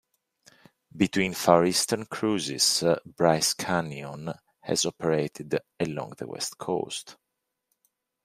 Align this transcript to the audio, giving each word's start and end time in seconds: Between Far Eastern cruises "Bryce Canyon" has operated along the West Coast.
Between 0.97 1.35
Far 1.35 1.63
Eastern 1.63 2.07
cruises 2.07 2.83
"Bryce 3.05 3.53
Canyon" 3.53 4.33
has 4.61 4.83
operated 4.83 5.59
along 5.79 6.13
the 6.17 6.25
West 6.25 6.57
Coast. 6.57 7.17